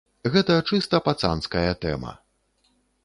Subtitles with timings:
[0.35, 2.15] Гэта чыста пацанская тэма.